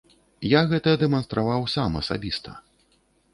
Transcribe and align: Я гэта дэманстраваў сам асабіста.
Я 0.53 0.61
гэта 0.71 0.93
дэманстраваў 1.03 1.61
сам 1.75 2.01
асабіста. 2.01 2.57